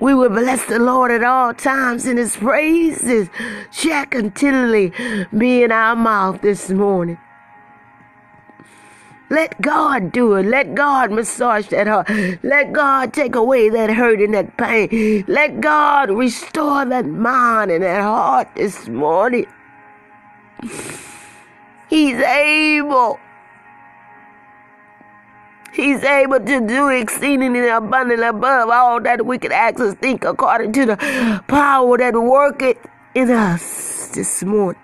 We 0.00 0.14
will 0.14 0.28
bless 0.28 0.64
the 0.66 0.78
Lord 0.78 1.10
at 1.10 1.24
all 1.24 1.52
times, 1.54 2.06
and 2.06 2.18
His 2.18 2.36
praises 2.36 3.28
shall 3.72 4.06
continually 4.06 4.92
be 5.36 5.64
in 5.64 5.72
our 5.72 5.96
mouth 5.96 6.40
this 6.40 6.70
morning. 6.70 7.18
Let 9.30 9.60
God 9.60 10.12
do 10.12 10.34
it. 10.34 10.46
Let 10.46 10.74
God 10.74 11.10
massage 11.10 11.66
that 11.68 11.86
heart. 11.86 12.08
Let 12.42 12.72
God 12.72 13.12
take 13.12 13.34
away 13.34 13.68
that 13.68 13.90
hurt 13.90 14.20
and 14.20 14.32
that 14.34 14.56
pain. 14.56 15.24
Let 15.28 15.60
God 15.60 16.10
restore 16.10 16.86
that 16.86 17.06
mind 17.06 17.70
and 17.70 17.82
that 17.82 18.02
heart 18.02 18.48
this 18.54 18.88
morning. 18.88 19.46
He's 21.90 22.18
able. 22.18 23.20
He's 25.78 26.02
able 26.02 26.40
to 26.40 26.66
do 26.66 26.88
exceedingly 26.88 27.68
abundantly 27.68 28.26
above 28.26 28.68
all 28.68 29.00
that 29.02 29.24
we 29.24 29.38
could 29.38 29.52
ask 29.52 29.78
or 29.78 29.94
think 29.94 30.24
according 30.24 30.72
to 30.72 30.86
the 30.86 31.44
power 31.46 31.96
that 31.96 32.14
worketh 32.14 32.78
in 33.14 33.30
us 33.30 34.08
this 34.08 34.42
morning. 34.42 34.82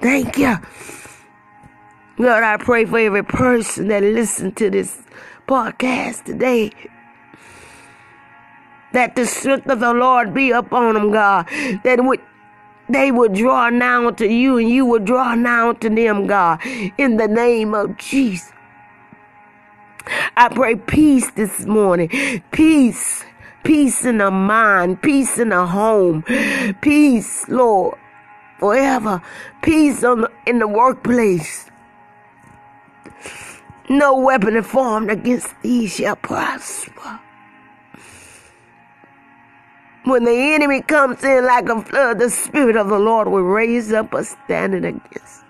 Thank 0.00 0.38
you. 0.38 0.58
Lord, 2.18 2.44
I 2.44 2.56
pray 2.58 2.84
for 2.84 3.00
every 3.00 3.24
person 3.24 3.88
that 3.88 4.04
listened 4.04 4.56
to 4.58 4.70
this 4.70 5.02
podcast 5.48 6.22
today. 6.22 6.70
That 8.92 9.16
the 9.16 9.26
strength 9.26 9.68
of 9.68 9.80
the 9.80 9.92
Lord 9.92 10.32
be 10.34 10.52
upon 10.52 10.94
them, 10.94 11.10
God. 11.10 11.48
That 11.82 12.04
would 12.04 12.20
they 12.94 13.10
would 13.10 13.34
draw 13.34 13.70
now 13.70 14.10
to 14.10 14.26
you 14.26 14.58
and 14.58 14.68
you 14.68 14.86
would 14.86 15.04
draw 15.04 15.34
now 15.34 15.72
to 15.74 15.88
them, 15.88 16.26
God. 16.26 16.60
In 16.98 17.16
the 17.16 17.28
name 17.28 17.74
of 17.74 17.96
Jesus. 17.98 18.52
I 20.36 20.48
pray 20.48 20.76
peace 20.76 21.30
this 21.32 21.64
morning. 21.66 22.08
Peace. 22.50 23.24
Peace 23.64 24.04
in 24.04 24.18
the 24.18 24.30
mind. 24.30 25.02
Peace 25.02 25.38
in 25.38 25.50
the 25.50 25.66
home. 25.66 26.22
Peace, 26.80 27.48
Lord. 27.48 27.98
Forever. 28.58 29.22
Peace 29.62 30.00
the, 30.00 30.30
in 30.46 30.58
the 30.58 30.68
workplace. 30.68 31.70
No 33.88 34.18
weapon 34.18 34.62
formed 34.62 35.10
against 35.10 35.54
thee 35.62 35.86
shall 35.86 36.16
prosper. 36.16 37.20
When 40.04 40.24
the 40.24 40.54
enemy 40.54 40.82
comes 40.82 41.22
in 41.22 41.44
like 41.44 41.68
a 41.68 41.80
flood, 41.80 42.18
the 42.18 42.28
Spirit 42.28 42.76
of 42.76 42.88
the 42.88 42.98
Lord 42.98 43.28
will 43.28 43.42
raise 43.42 43.92
up 43.92 44.12
a 44.14 44.24
standing 44.24 44.84
against. 44.84 45.44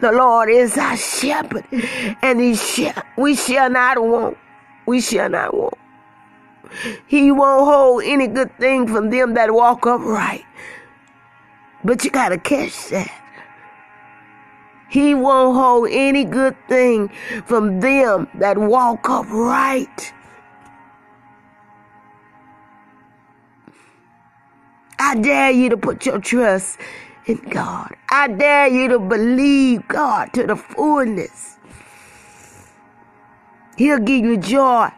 The 0.00 0.12
Lord 0.12 0.50
is 0.50 0.76
our 0.76 0.96
shepherd, 0.96 1.64
and 2.22 2.40
he 2.40 2.54
shall, 2.56 3.02
we 3.16 3.34
shall 3.34 3.70
not 3.70 4.02
want. 4.02 4.36
We 4.86 5.00
shall 5.00 5.30
not 5.30 5.54
want. 5.54 5.78
He 7.06 7.30
won't 7.30 7.64
hold 7.64 8.02
any 8.04 8.26
good 8.26 8.56
thing 8.58 8.88
from 8.88 9.10
them 9.10 9.34
that 9.34 9.52
walk 9.54 9.86
upright. 9.86 10.44
But 11.84 12.04
you 12.04 12.10
got 12.10 12.30
to 12.30 12.38
catch 12.38 12.88
that. 12.88 13.10
He 14.88 15.14
won't 15.14 15.56
hold 15.56 15.88
any 15.90 16.24
good 16.24 16.56
thing 16.68 17.10
from 17.44 17.80
them 17.80 18.28
that 18.34 18.58
walk 18.58 19.08
upright. 19.08 20.12
I 24.98 25.14
dare 25.16 25.50
you 25.50 25.68
to 25.70 25.76
put 25.76 26.06
your 26.06 26.18
trust 26.18 26.78
in 27.26 27.36
God. 27.50 27.94
I 28.10 28.28
dare 28.28 28.68
you 28.68 28.88
to 28.88 28.98
believe 28.98 29.86
God 29.88 30.32
to 30.34 30.46
the 30.46 30.56
fullness. 30.56 31.58
He'll 33.76 33.98
give 33.98 34.24
you 34.24 34.36
joy 34.38 34.90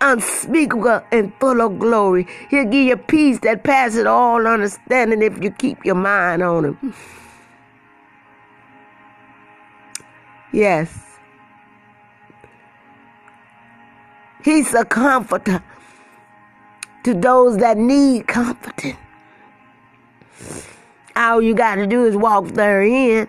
unspeakable 0.00 1.02
and 1.12 1.32
full 1.38 1.60
of 1.60 1.78
glory. 1.78 2.26
He'll 2.48 2.64
give 2.64 2.86
you 2.86 2.96
peace 2.96 3.38
that 3.40 3.62
passes 3.62 4.06
all 4.06 4.46
understanding 4.46 5.22
if 5.22 5.42
you 5.42 5.50
keep 5.50 5.84
your 5.84 5.94
mind 5.94 6.42
on 6.42 6.64
Him. 6.64 6.94
Yes. 10.52 11.18
He's 14.42 14.72
a 14.74 14.84
comforter 14.84 15.62
to 17.04 17.14
those 17.14 17.56
that 17.58 17.76
need 17.76 18.26
comforting. 18.26 18.96
All 21.16 21.42
you 21.42 21.54
got 21.54 21.76
to 21.76 21.86
do 21.86 22.06
is 22.06 22.16
walk 22.16 22.46
therein. 22.48 23.28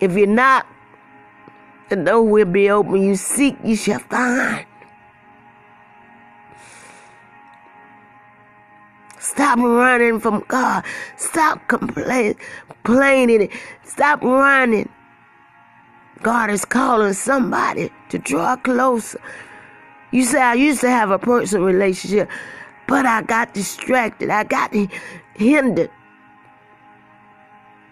If 0.00 0.12
you're 0.16 0.26
not, 0.26 0.66
the 1.88 1.96
door 1.96 2.22
will 2.22 2.44
be 2.46 2.70
open. 2.70 3.02
You 3.02 3.16
seek, 3.16 3.56
you 3.64 3.76
shall 3.76 3.98
find. 3.98 4.66
Stop 9.18 9.58
running 9.58 10.20
from 10.20 10.44
God. 10.48 10.84
Stop 11.16 11.66
complaining. 11.66 12.36
complaining. 12.84 13.48
Stop 13.82 14.22
running. 14.22 14.88
God 16.22 16.50
is 16.50 16.64
calling 16.64 17.14
somebody 17.14 17.90
to 18.10 18.18
draw 18.18 18.56
closer. 18.56 19.20
You 20.10 20.24
say, 20.24 20.40
I 20.40 20.54
used 20.54 20.80
to 20.82 20.90
have 20.90 21.10
a 21.10 21.18
personal 21.18 21.66
relationship, 21.66 22.28
but 22.86 23.06
I 23.06 23.22
got 23.22 23.54
distracted. 23.54 24.30
I 24.30 24.44
got 24.44 24.74
hindered. 25.34 25.90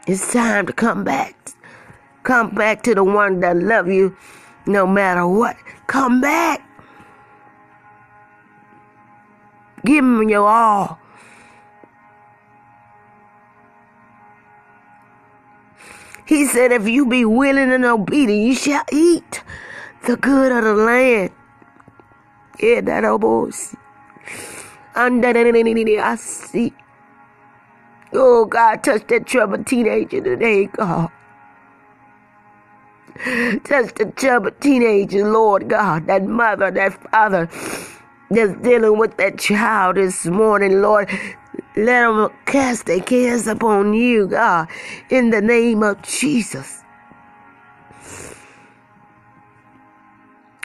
It's 0.07 0.33
time 0.33 0.67
to 0.67 0.73
come 0.73 1.05
back. 1.05 1.37
Come 2.23 2.55
back 2.55 2.83
to 2.85 2.95
the 2.95 3.05
one 3.05 3.41
that 3.41 3.57
love 3.57 3.89
you 3.89 4.17
no 4.67 4.87
matter 4.87 5.27
what. 5.27 5.57
Come 5.87 6.21
back. 6.21 6.61
Give 9.85 10.05
him 10.05 10.29
your 10.29 10.49
all. 10.49 10.99
He 16.27 16.47
said, 16.47 16.73
if 16.73 16.89
you 16.89 17.07
be 17.07 17.25
willing 17.25 17.73
and 17.73 17.85
obedient, 17.85 18.47
you 18.47 18.55
shall 18.55 18.85
eat 18.93 19.43
the 20.07 20.17
good 20.17 20.53
of 20.53 20.65
the 20.65 20.75
land. 20.75 21.31
Yeah, 22.61 22.81
that 22.83 23.05
almost. 23.05 23.75
Under 23.75 23.82
I 24.95 26.17
see. 26.17 26.73
Oh, 28.13 28.45
God, 28.45 28.85
touch 28.85 29.07
that 29.09 29.27
troubled 29.27 29.67
teenager 29.67 30.21
today, 30.21 30.67
God. 30.67 31.11
Touch 33.65 33.95
the 33.95 34.13
troubled 34.17 34.61
teenager, 34.61 35.31
Lord 35.31 35.69
God, 35.69 36.07
that 36.09 36.25
mother, 36.25 36.71
that 36.71 36.95
father 37.11 37.49
that's 38.31 38.55
dealing 38.63 38.99
with 38.99 39.17
that 39.19 39.39
child 39.39 39.97
this 39.97 40.27
morning, 40.27 40.83
Lord. 40.83 41.09
Let 41.77 42.03
them 42.03 42.31
cast 42.47 42.87
their 42.87 43.01
cares 43.01 43.47
upon 43.47 43.95
you, 43.95 44.27
God, 44.29 44.69
in 45.11 45.31
the 45.31 45.41
name 45.41 45.83
of 45.83 46.03
Jesus. 46.03 46.82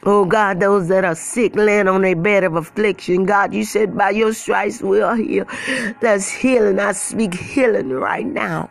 Oh 0.06 0.26
God, 0.26 0.60
those 0.60 0.88
that 0.90 1.06
are 1.06 1.16
sick, 1.16 1.56
laying 1.56 1.88
on 1.88 2.04
their 2.04 2.16
bed 2.16 2.44
of 2.44 2.56
affliction, 2.56 3.26
God, 3.26 3.54
you 3.54 3.66
said 3.66 3.98
by 3.98 4.12
your 4.12 4.34
stripes 4.34 4.82
we 4.82 5.02
are 5.02 5.16
healed. 5.16 5.50
That's 6.02 6.30
healing. 6.30 6.80
I 6.80 6.94
speak 6.94 7.36
healing 7.36 7.92
right 7.92 8.26
now. 8.26 8.70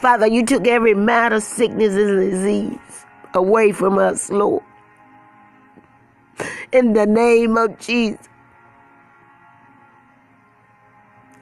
Father, 0.00 0.26
you 0.28 0.46
took 0.46 0.66
every 0.66 0.94
matter, 0.94 1.40
sickness, 1.40 1.94
and 1.94 2.30
disease 2.30 3.06
away 3.34 3.72
from 3.72 3.98
us, 3.98 4.30
Lord. 4.30 4.62
In 6.72 6.94
the 6.94 7.06
name 7.06 7.56
of 7.56 7.78
Jesus. 7.78 8.28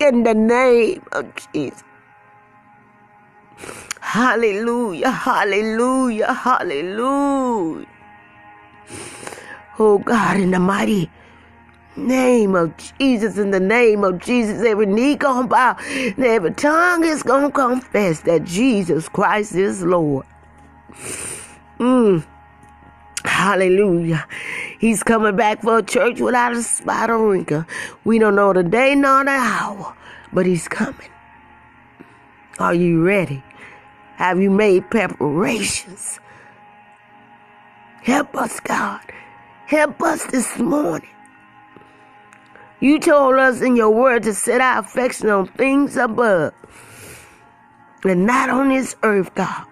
In 0.00 0.24
the 0.24 0.34
name 0.34 1.02
of 1.12 1.26
Jesus. 1.52 1.82
Hallelujah, 4.00 5.10
hallelujah, 5.10 6.32
hallelujah. 6.34 7.87
Oh 9.78 9.98
God, 9.98 10.38
in 10.38 10.50
the 10.50 10.58
mighty 10.58 11.08
name 11.96 12.54
of 12.54 12.74
Jesus, 12.98 13.38
in 13.38 13.50
the 13.52 13.60
name 13.60 14.02
of 14.02 14.18
Jesus, 14.18 14.62
every 14.64 14.86
knee 14.86 15.14
gonna 15.14 15.46
bow, 15.46 15.76
and 15.78 16.24
every 16.24 16.52
tongue 16.52 17.04
is 17.04 17.22
gonna 17.22 17.50
confess 17.50 18.20
that 18.22 18.44
Jesus 18.44 19.08
Christ 19.08 19.54
is 19.54 19.82
Lord. 19.84 20.26
Mm. 21.78 22.26
Hallelujah. 23.24 24.26
He's 24.80 25.02
coming 25.02 25.36
back 25.36 25.62
for 25.62 25.78
a 25.78 25.82
church 25.82 26.20
without 26.20 26.54
a 26.54 26.62
spot 26.62 27.10
or 27.10 27.30
wrinkle. 27.30 27.64
We 28.04 28.18
don't 28.18 28.34
know 28.34 28.52
the 28.52 28.64
day 28.64 28.94
nor 28.96 29.24
the 29.24 29.30
hour, 29.30 29.94
but 30.32 30.46
he's 30.46 30.66
coming. 30.66 31.10
Are 32.58 32.74
you 32.74 33.04
ready? 33.04 33.44
Have 34.16 34.40
you 34.40 34.50
made 34.50 34.90
preparations? 34.90 36.18
Help 38.02 38.36
us, 38.36 38.58
God. 38.60 39.00
Help 39.68 40.00
us 40.00 40.24
this 40.24 40.58
morning. 40.58 41.10
You 42.80 42.98
told 42.98 43.34
us 43.34 43.60
in 43.60 43.76
your 43.76 43.90
word 43.90 44.22
to 44.22 44.32
set 44.32 44.62
our 44.62 44.78
affection 44.78 45.28
on 45.28 45.46
things 45.46 45.94
above 45.98 46.54
and 48.02 48.24
not 48.24 48.48
on 48.48 48.70
this 48.70 48.96
earth, 49.02 49.34
God. 49.34 49.66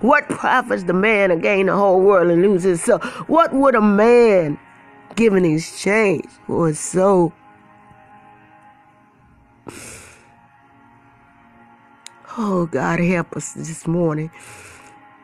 What 0.00 0.28
profits 0.28 0.82
the 0.82 0.92
man 0.92 1.28
to 1.28 1.36
gain 1.36 1.66
the 1.66 1.76
whole 1.76 2.00
world 2.00 2.32
and 2.32 2.42
lose 2.42 2.64
his 2.64 2.82
soul? 2.82 2.98
What 3.28 3.54
would 3.54 3.76
a 3.76 3.80
man 3.80 4.58
give 5.14 5.34
in 5.34 5.44
exchange 5.44 6.26
for 6.48 6.66
his 6.66 6.80
soul? 6.80 7.32
Oh, 12.36 12.66
God, 12.66 12.98
help 12.98 13.36
us 13.36 13.52
this 13.52 13.86
morning. 13.86 14.32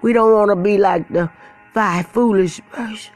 We 0.02 0.12
don't 0.12 0.32
want 0.32 0.50
to 0.50 0.56
be 0.56 0.78
like 0.78 1.08
the 1.08 1.32
five 1.72 2.06
foolish 2.06 2.60
version. 2.74 3.14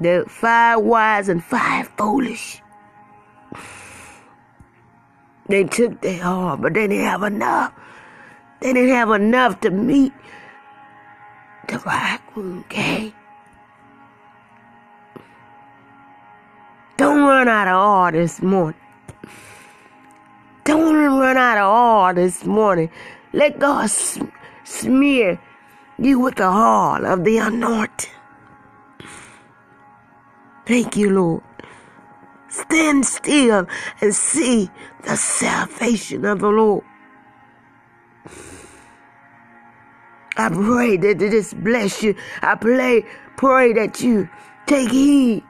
The 0.00 0.24
five 0.28 0.80
wise 0.80 1.28
and 1.28 1.42
five 1.42 1.88
foolish. 1.96 2.60
They 5.48 5.64
took 5.64 6.00
their 6.00 6.24
all, 6.24 6.56
but 6.56 6.74
they 6.74 6.88
didn't 6.88 7.04
have 7.04 7.22
enough. 7.22 7.72
They 8.60 8.72
didn't 8.72 8.94
have 8.94 9.10
enough 9.10 9.60
to 9.60 9.70
meet 9.70 10.12
the 11.68 11.78
bridegroom 11.78 12.64
came. 12.68 13.12
Don't 16.96 17.22
run 17.22 17.48
out 17.48 17.68
of 17.68 17.74
all 17.74 18.12
this 18.12 18.42
morning. 18.42 18.80
Don't 20.64 20.94
run 20.94 21.36
out 21.36 21.58
of 21.58 21.64
all 21.64 22.14
this 22.14 22.44
morning. 22.44 22.90
Let 23.32 23.58
God 23.58 23.90
sm- 23.90 24.26
smear 24.64 25.40
you 25.98 26.18
with 26.20 26.36
the 26.36 26.46
oil 26.46 27.06
of 27.06 27.24
the 27.24 27.38
anointing. 27.38 28.10
Thank 30.66 30.96
you, 30.96 31.10
Lord. 31.10 31.42
Stand 32.48 33.06
still 33.06 33.66
and 34.00 34.14
see 34.14 34.70
the 35.04 35.16
salvation 35.16 36.24
of 36.24 36.40
the 36.40 36.48
Lord. 36.48 36.84
I 40.36 40.48
pray 40.48 40.96
that 40.96 41.18
this 41.18 41.52
bless 41.54 42.02
you. 42.02 42.14
I 42.40 42.54
pray, 42.54 43.04
pray 43.36 43.72
that 43.74 44.00
you 44.00 44.28
take 44.66 44.90
heed 44.90 45.44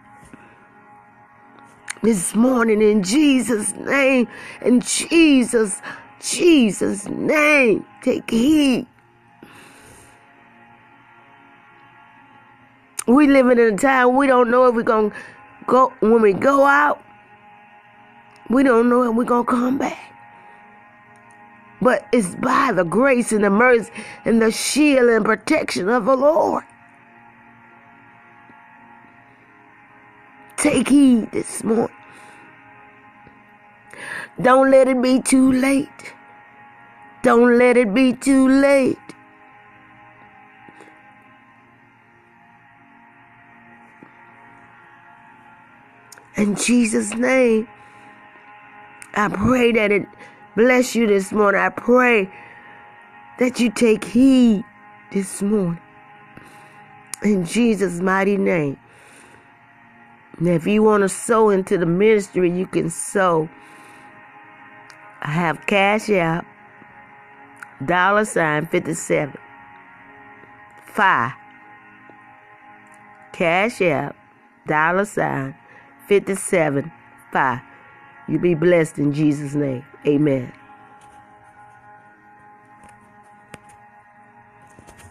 this 2.02 2.34
morning 2.34 2.82
in 2.82 3.02
Jesus' 3.02 3.72
name. 3.74 4.28
In 4.60 4.80
Jesus, 4.80 5.80
Jesus' 6.20 7.06
name, 7.08 7.86
take 8.02 8.28
heed. 8.30 8.86
We 13.06 13.26
living 13.26 13.58
in 13.58 13.74
a 13.74 13.76
time 13.76 14.16
we 14.16 14.26
don't 14.26 14.50
know 14.50 14.66
if 14.66 14.74
we're 14.74 14.82
gonna 14.82 15.12
go 15.66 15.92
when 16.00 16.22
we 16.22 16.32
go 16.32 16.64
out. 16.64 17.02
We 18.48 18.62
don't 18.62 18.88
know 18.88 19.10
if 19.10 19.16
we're 19.16 19.24
gonna 19.24 19.44
come 19.44 19.78
back. 19.78 19.98
But 21.80 22.06
it's 22.12 22.34
by 22.36 22.70
the 22.72 22.84
grace 22.84 23.32
and 23.32 23.42
the 23.42 23.50
mercy 23.50 23.90
and 24.24 24.40
the 24.40 24.52
shield 24.52 25.08
and 25.08 25.24
protection 25.24 25.88
of 25.88 26.04
the 26.04 26.16
Lord. 26.16 26.64
Take 30.56 30.88
heed 30.88 31.32
this 31.32 31.64
morning. 31.64 31.88
Don't 34.40 34.70
let 34.70 34.86
it 34.86 35.02
be 35.02 35.20
too 35.20 35.50
late. 35.50 36.14
Don't 37.22 37.58
let 37.58 37.76
it 37.76 37.92
be 37.92 38.12
too 38.12 38.48
late. 38.48 38.98
In 46.36 46.54
Jesus' 46.56 47.14
name, 47.14 47.68
I 49.14 49.28
pray 49.28 49.72
that 49.72 49.92
it 49.92 50.06
bless 50.56 50.94
you 50.94 51.06
this 51.06 51.30
morning. 51.30 51.60
I 51.60 51.68
pray 51.68 52.32
that 53.38 53.60
you 53.60 53.70
take 53.70 54.04
heed 54.04 54.64
this 55.12 55.42
morning. 55.42 55.80
In 57.22 57.44
Jesus' 57.44 58.00
mighty 58.00 58.36
name. 58.36 58.78
Now, 60.40 60.52
if 60.52 60.66
you 60.66 60.82
want 60.82 61.02
to 61.02 61.08
sow 61.08 61.50
into 61.50 61.76
the 61.76 61.86
ministry, 61.86 62.50
you 62.50 62.66
can 62.66 62.88
sow. 62.88 63.48
I 65.20 65.30
have 65.30 65.66
Cash 65.66 66.08
App, 66.10 66.46
dollar 67.84 68.24
sign 68.24 68.66
57. 68.66 69.36
Five. 70.86 71.32
Cash 73.32 73.82
App, 73.82 74.16
dollar 74.66 75.04
sign 75.04 75.54
57. 76.08 76.92
Five. 77.32 77.60
You 78.28 78.38
be 78.38 78.54
blessed 78.54 78.98
in 78.98 79.12
Jesus' 79.12 79.54
name. 79.54 79.84
Amen. 80.06 80.52